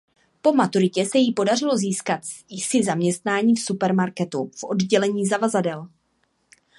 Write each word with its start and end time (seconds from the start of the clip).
Po 0.41 0.53
maturitě 0.53 1.05
se 1.05 1.17
jí 1.17 1.33
podařilo 1.33 1.77
získat 1.77 2.21
si 2.57 2.83
zaměstnání 2.83 3.55
v 3.55 3.59
supermarketu 3.61 4.51
v 4.57 4.63
oddělení 4.63 5.25
zavazadel. 5.25 5.87